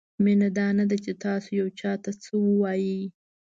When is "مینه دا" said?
0.23-0.67